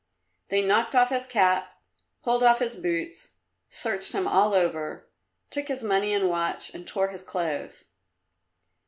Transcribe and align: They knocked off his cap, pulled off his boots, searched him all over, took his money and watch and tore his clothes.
They 0.49 0.63
knocked 0.65 0.95
off 0.95 1.09
his 1.09 1.27
cap, 1.27 1.79
pulled 2.23 2.41
off 2.41 2.57
his 2.57 2.75
boots, 2.75 3.35
searched 3.69 4.13
him 4.13 4.27
all 4.27 4.55
over, 4.55 5.07
took 5.51 5.67
his 5.67 5.83
money 5.83 6.11
and 6.11 6.27
watch 6.27 6.73
and 6.73 6.87
tore 6.87 7.09
his 7.09 7.21
clothes. 7.21 7.83